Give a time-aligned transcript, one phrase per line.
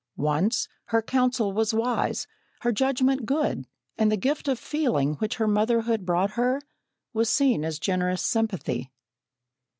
[0.17, 2.25] Once, her counsel was wise,
[2.61, 3.67] her judgment good,
[3.99, 6.59] and the gift of feeling which her motherhood brought her
[7.13, 8.89] was seen as generous sympathy.